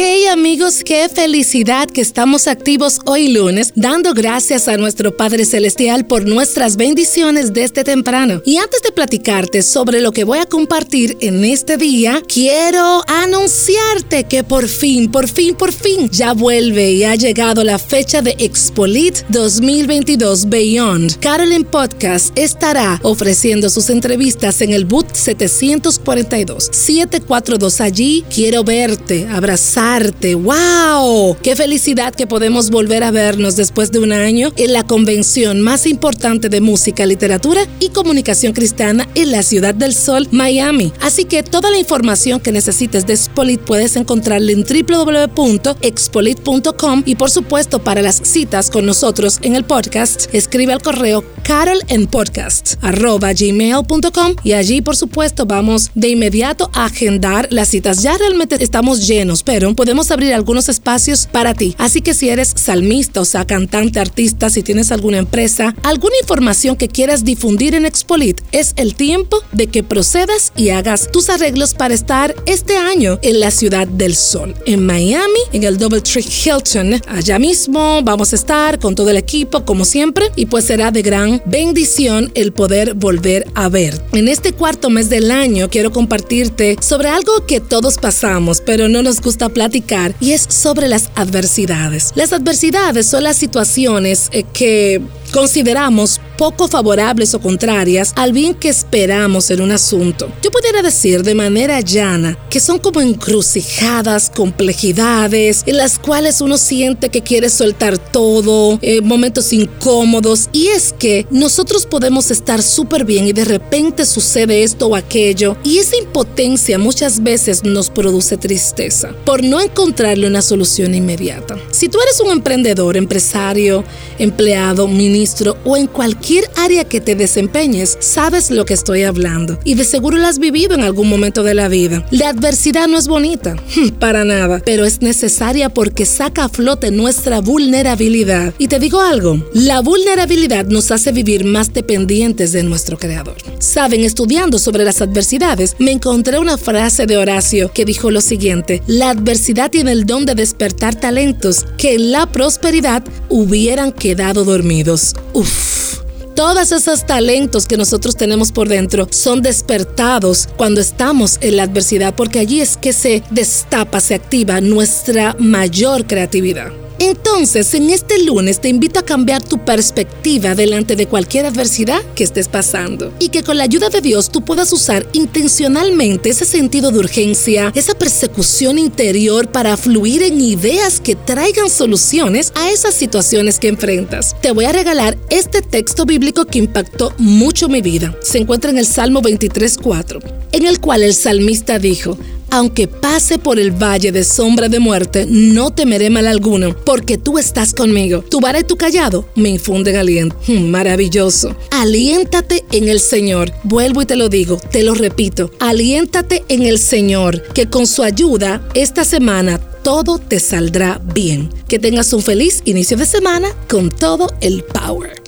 Hey 0.00 0.26
amigos, 0.26 0.84
qué 0.84 1.08
felicidad 1.08 1.88
que 1.88 2.00
estamos 2.00 2.46
activos 2.46 3.00
hoy 3.04 3.32
lunes, 3.32 3.72
dando 3.74 4.14
gracias 4.14 4.68
a 4.68 4.76
nuestro 4.76 5.16
Padre 5.16 5.44
Celestial 5.44 6.06
por 6.06 6.24
nuestras 6.24 6.76
bendiciones 6.76 7.52
desde 7.52 7.82
temprano. 7.82 8.40
Y 8.44 8.58
antes 8.58 8.80
de 8.82 8.92
platicarte 8.92 9.60
sobre 9.60 10.00
lo 10.00 10.12
que 10.12 10.22
voy 10.22 10.38
a 10.38 10.46
compartir 10.46 11.16
en 11.20 11.44
este 11.44 11.76
día, 11.78 12.22
quiero 12.32 13.02
anunciarte 13.08 14.22
que 14.22 14.44
por 14.44 14.68
fin, 14.68 15.10
por 15.10 15.28
fin, 15.28 15.56
por 15.56 15.72
fin, 15.72 16.08
ya 16.10 16.32
vuelve 16.32 16.92
y 16.92 17.02
ha 17.02 17.16
llegado 17.16 17.64
la 17.64 17.80
fecha 17.80 18.22
de 18.22 18.36
Expolit 18.38 19.24
2022 19.30 20.48
Beyond. 20.48 21.18
Carolyn 21.18 21.64
Podcast 21.64 22.38
estará 22.38 23.00
ofreciendo 23.02 23.68
sus 23.68 23.90
entrevistas 23.90 24.60
en 24.60 24.72
el 24.74 24.84
boot 24.84 25.12
742 25.12 26.70
742 26.70 27.80
allí. 27.80 28.24
Quiero 28.32 28.62
verte, 28.62 29.26
abrazar 29.26 29.87
¡Wow! 29.88 31.38
¡Qué 31.42 31.56
felicidad 31.56 32.14
que 32.14 32.26
podemos 32.26 32.68
volver 32.68 33.02
a 33.02 33.10
vernos 33.10 33.56
después 33.56 33.90
de 33.90 33.98
un 33.98 34.12
año 34.12 34.52
en 34.58 34.74
la 34.74 34.82
convención 34.82 35.62
más 35.62 35.86
importante 35.86 36.50
de 36.50 36.60
música, 36.60 37.06
literatura 37.06 37.62
y 37.80 37.88
comunicación 37.88 38.52
cristiana 38.52 39.08
en 39.14 39.30
la 39.30 39.42
Ciudad 39.42 39.74
del 39.74 39.94
Sol, 39.94 40.28
Miami! 40.30 40.92
Así 41.00 41.24
que 41.24 41.42
toda 41.42 41.70
la 41.70 41.78
información 41.78 42.38
que 42.38 42.52
necesites 42.52 43.06
de 43.06 43.14
Expolit 43.14 43.62
puedes 43.62 43.96
encontrarla 43.96 44.52
en 44.52 44.62
www.expolit.com 44.62 47.02
y 47.06 47.14
por 47.14 47.30
supuesto 47.30 47.78
para 47.78 48.02
las 48.02 48.16
citas 48.16 48.70
con 48.70 48.84
nosotros 48.84 49.38
en 49.40 49.56
el 49.56 49.64
podcast, 49.64 50.26
escribe 50.34 50.74
al 50.74 50.82
correo 50.82 51.24
carolenpodcast.gmail.com 51.48 54.36
y 54.44 54.52
allí 54.52 54.82
por 54.82 54.96
supuesto 54.96 55.46
vamos 55.46 55.90
de 55.94 56.10
inmediato 56.10 56.70
a 56.74 56.84
agendar 56.84 57.48
las 57.50 57.68
citas. 57.68 58.02
Ya 58.02 58.18
realmente 58.18 58.62
estamos 58.62 59.06
llenos, 59.06 59.42
pero 59.42 59.74
podemos 59.74 60.10
abrir 60.10 60.34
algunos 60.34 60.68
espacios 60.68 61.26
para 61.26 61.54
ti. 61.54 61.74
Así 61.78 62.02
que 62.02 62.12
si 62.12 62.28
eres 62.28 62.52
salmista, 62.54 63.22
o 63.22 63.24
sea, 63.24 63.46
cantante, 63.46 63.98
artista, 63.98 64.50
si 64.50 64.62
tienes 64.62 64.92
alguna 64.92 65.16
empresa, 65.16 65.74
alguna 65.84 66.16
información 66.20 66.76
que 66.76 66.88
quieras 66.88 67.24
difundir 67.24 67.74
en 67.74 67.86
Expolit, 67.86 68.42
es 68.52 68.74
el 68.76 68.94
tiempo 68.94 69.42
de 69.52 69.68
que 69.68 69.82
procedas 69.82 70.52
y 70.54 70.68
hagas 70.68 71.10
tus 71.10 71.30
arreglos 71.30 71.72
para 71.72 71.94
estar 71.94 72.36
este 72.44 72.76
año 72.76 73.18
en 73.22 73.40
la 73.40 73.50
Ciudad 73.50 73.88
del 73.88 74.16
Sol, 74.16 74.54
en 74.66 74.84
Miami, 74.84 75.40
en 75.54 75.64
el 75.64 75.78
Double 75.78 76.02
Tree 76.02 76.22
Hilton. 76.22 77.00
Allá 77.08 77.38
mismo 77.38 78.02
vamos 78.02 78.34
a 78.34 78.36
estar 78.36 78.78
con 78.78 78.94
todo 78.94 79.08
el 79.08 79.16
equipo, 79.16 79.64
como 79.64 79.86
siempre, 79.86 80.30
y 80.36 80.44
pues 80.44 80.66
será 80.66 80.90
de 80.90 81.00
gran 81.00 81.37
bendición 81.46 82.30
el 82.34 82.52
poder 82.52 82.94
volver 82.94 83.46
a 83.54 83.68
ver. 83.68 84.00
En 84.12 84.28
este 84.28 84.52
cuarto 84.52 84.90
mes 84.90 85.08
del 85.08 85.30
año 85.30 85.68
quiero 85.70 85.92
compartirte 85.92 86.76
sobre 86.80 87.08
algo 87.08 87.46
que 87.46 87.60
todos 87.60 87.96
pasamos, 87.96 88.62
pero 88.64 88.88
no 88.88 89.02
nos 89.02 89.20
gusta 89.20 89.48
platicar 89.48 90.14
y 90.20 90.32
es 90.32 90.42
sobre 90.48 90.88
las 90.88 91.10
adversidades. 91.14 92.12
Las 92.14 92.32
adversidades 92.32 93.06
son 93.06 93.24
las 93.24 93.36
situaciones 93.36 94.28
eh, 94.32 94.44
que 94.52 95.00
consideramos 95.32 96.20
poco 96.36 96.68
favorables 96.68 97.34
o 97.34 97.40
contrarias 97.40 98.12
al 98.16 98.32
bien 98.32 98.54
que 98.54 98.68
esperamos 98.68 99.50
en 99.50 99.60
un 99.60 99.72
asunto. 99.72 100.32
Yo 100.42 100.50
decir 100.82 101.22
de 101.22 101.34
manera 101.34 101.80
llana 101.80 102.38
que 102.50 102.60
son 102.60 102.78
como 102.78 103.00
encrucijadas, 103.00 104.30
complejidades, 104.30 105.62
en 105.66 105.76
las 105.76 105.98
cuales 105.98 106.40
uno 106.40 106.58
siente 106.58 107.08
que 107.08 107.22
quiere 107.22 107.50
soltar 107.50 107.98
todo, 107.98 108.78
eh, 108.82 109.00
momentos 109.00 109.52
incómodos, 109.52 110.48
y 110.52 110.68
es 110.68 110.92
que 110.92 111.26
nosotros 111.30 111.86
podemos 111.86 112.30
estar 112.30 112.62
súper 112.62 113.04
bien 113.04 113.26
y 113.26 113.32
de 113.32 113.44
repente 113.44 114.06
sucede 114.06 114.62
esto 114.62 114.86
o 114.86 114.96
aquello, 114.96 115.56
y 115.64 115.78
esa 115.78 115.96
impotencia 115.96 116.78
muchas 116.78 117.22
veces 117.22 117.64
nos 117.64 117.90
produce 117.90 118.36
tristeza 118.36 119.14
por 119.24 119.42
no 119.42 119.60
encontrarle 119.60 120.26
una 120.26 120.42
solución 120.42 120.94
inmediata. 120.94 121.56
Si 121.70 121.88
tú 121.88 121.98
eres 122.00 122.20
un 122.20 122.30
emprendedor, 122.30 122.96
empresario, 122.96 123.84
empleado, 124.18 124.88
ministro 124.88 125.56
o 125.64 125.76
en 125.76 125.86
cualquier 125.86 126.50
área 126.56 126.84
que 126.84 127.00
te 127.00 127.14
desempeñes, 127.14 127.96
sabes 128.00 128.50
lo 128.50 128.64
que 128.64 128.74
estoy 128.74 129.02
hablando 129.02 129.58
y 129.64 129.74
de 129.74 129.84
seguro 129.84 130.16
lo 130.16 130.26
has 130.26 130.38
vivido 130.38 130.67
en 130.74 130.82
algún 130.82 131.08
momento 131.08 131.42
de 131.42 131.54
la 131.54 131.68
vida. 131.68 132.04
La 132.10 132.30
adversidad 132.30 132.88
no 132.88 132.98
es 132.98 133.08
bonita, 133.08 133.56
para 133.98 134.24
nada, 134.24 134.60
pero 134.64 134.84
es 134.84 135.02
necesaria 135.02 135.68
porque 135.68 136.06
saca 136.06 136.44
a 136.44 136.48
flote 136.48 136.90
nuestra 136.90 137.40
vulnerabilidad. 137.40 138.54
Y 138.58 138.68
te 138.68 138.78
digo 138.78 139.00
algo, 139.00 139.42
la 139.52 139.80
vulnerabilidad 139.80 140.66
nos 140.66 140.90
hace 140.90 141.12
vivir 141.12 141.44
más 141.44 141.72
dependientes 141.72 142.52
de 142.52 142.62
nuestro 142.62 142.98
Creador. 142.98 143.36
Saben, 143.58 144.04
estudiando 144.04 144.58
sobre 144.58 144.84
las 144.84 145.00
adversidades, 145.00 145.76
me 145.78 145.92
encontré 145.92 146.38
una 146.38 146.58
frase 146.58 147.06
de 147.06 147.16
Horacio 147.16 147.72
que 147.72 147.84
dijo 147.84 148.10
lo 148.10 148.20
siguiente, 148.20 148.82
la 148.86 149.10
adversidad 149.10 149.70
tiene 149.70 149.92
el 149.92 150.06
don 150.06 150.26
de 150.26 150.34
despertar 150.34 150.94
talentos 150.94 151.64
que 151.76 151.94
en 151.94 152.12
la 152.12 152.26
prosperidad 152.26 153.02
hubieran 153.28 153.92
quedado 153.92 154.44
dormidos. 154.44 155.14
Uf. 155.32 156.07
Todos 156.38 156.70
esos 156.70 157.04
talentos 157.04 157.66
que 157.66 157.76
nosotros 157.76 158.14
tenemos 158.14 158.52
por 158.52 158.68
dentro 158.68 159.08
son 159.10 159.42
despertados 159.42 160.48
cuando 160.56 160.80
estamos 160.80 161.36
en 161.40 161.56
la 161.56 161.64
adversidad, 161.64 162.14
porque 162.14 162.38
allí 162.38 162.60
es 162.60 162.76
que 162.76 162.92
se 162.92 163.24
destapa, 163.30 163.98
se 163.98 164.14
activa 164.14 164.60
nuestra 164.60 165.34
mayor 165.40 166.06
creatividad. 166.06 166.70
Entonces, 166.98 167.72
en 167.74 167.90
este 167.90 168.22
lunes 168.24 168.60
te 168.60 168.68
invito 168.68 168.98
a 168.98 169.04
cambiar 169.04 169.42
tu 169.42 169.64
perspectiva 169.64 170.54
delante 170.54 170.96
de 170.96 171.06
cualquier 171.06 171.46
adversidad 171.46 172.02
que 172.14 172.24
estés 172.24 172.48
pasando 172.48 173.12
y 173.20 173.28
que 173.28 173.44
con 173.44 173.56
la 173.56 173.64
ayuda 173.64 173.88
de 173.88 174.00
Dios 174.00 174.30
tú 174.30 174.44
puedas 174.44 174.72
usar 174.72 175.06
intencionalmente 175.12 176.30
ese 176.30 176.44
sentido 176.44 176.90
de 176.90 176.98
urgencia, 176.98 177.70
esa 177.74 177.94
persecución 177.94 178.78
interior 178.78 179.50
para 179.52 179.76
fluir 179.76 180.22
en 180.22 180.40
ideas 180.40 181.00
que 181.00 181.14
traigan 181.14 181.70
soluciones 181.70 182.52
a 182.56 182.70
esas 182.70 182.94
situaciones 182.94 183.60
que 183.60 183.68
enfrentas. 183.68 184.34
Te 184.40 184.50
voy 184.50 184.64
a 184.64 184.72
regalar 184.72 185.16
este 185.30 185.62
texto 185.62 186.04
bíblico 186.04 186.46
que 186.46 186.58
impactó 186.58 187.14
mucho 187.18 187.68
mi 187.68 187.80
vida. 187.80 188.16
Se 188.22 188.38
encuentra 188.38 188.70
en 188.70 188.78
el 188.78 188.86
Salmo 188.86 189.22
23.4, 189.22 190.20
en 190.52 190.66
el 190.66 190.80
cual 190.80 191.02
el 191.02 191.14
salmista 191.14 191.78
dijo, 191.78 192.18
aunque 192.50 192.88
pase 192.88 193.38
por 193.38 193.58
el 193.58 193.70
valle 193.70 194.12
de 194.12 194.24
sombra 194.24 194.68
de 194.68 194.78
muerte, 194.78 195.26
no 195.28 195.70
temeré 195.70 196.10
mal 196.10 196.26
alguno, 196.26 196.76
porque 196.84 197.18
tú 197.18 197.38
estás 197.38 197.74
conmigo. 197.74 198.22
Tu 198.22 198.40
vara 198.40 198.60
y 198.60 198.64
tu 198.64 198.76
callado 198.76 199.28
me 199.34 199.48
infunden 199.48 199.96
aliento. 199.96 200.36
Hmm, 200.46 200.70
maravilloso. 200.70 201.56
Aliéntate 201.70 202.64
en 202.72 202.88
el 202.88 203.00
Señor. 203.00 203.52
Vuelvo 203.64 204.02
y 204.02 204.06
te 204.06 204.16
lo 204.16 204.28
digo, 204.28 204.60
te 204.70 204.82
lo 204.82 204.94
repito. 204.94 205.50
Aliéntate 205.58 206.44
en 206.48 206.62
el 206.62 206.78
Señor, 206.78 207.42
que 207.54 207.66
con 207.66 207.86
su 207.86 208.02
ayuda 208.02 208.66
esta 208.74 209.04
semana 209.04 209.58
todo 209.82 210.18
te 210.18 210.40
saldrá 210.40 211.00
bien. 211.14 211.50
Que 211.68 211.78
tengas 211.78 212.12
un 212.12 212.22
feliz 212.22 212.62
inicio 212.64 212.96
de 212.96 213.06
semana 213.06 213.48
con 213.68 213.90
todo 213.90 214.28
el 214.40 214.62
power. 214.64 215.27